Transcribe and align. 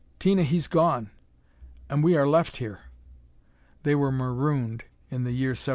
"Tina, 0.17 0.41
he's 0.41 0.65
gone. 0.65 1.11
And 1.87 2.03
we 2.03 2.17
are 2.17 2.25
left 2.25 2.55
here!" 2.57 2.79
They 3.83 3.93
were 3.93 4.11
marooned 4.11 4.83
in 5.11 5.25
the 5.25 5.31
year 5.31 5.49
1777! 5.51 5.69